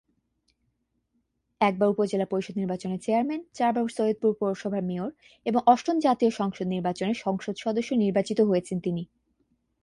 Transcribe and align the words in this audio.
একবার 1.61 1.87
উপজেলা 1.89 2.25
পরিষদ 2.25 2.55
নির্বাচনে 2.57 2.97
চেয়ারম্যান, 2.97 3.41
চারবার 3.53 3.85
সৈয়দপুর 3.89 4.31
পৌরসভার 4.39 4.83
মেয়র 4.83 5.09
এবং 5.45 5.59
অষ্টম 5.65 5.97
জাতীয় 5.99 6.31
সংসদ 6.31 6.67
নির্বাচনে 6.67 7.13
সংসদ 7.25 7.55
সদস্য 7.57 7.89
নির্বাচিত 7.95 8.39
হয়েছেন 8.41 8.77
তিনি। 8.79 9.03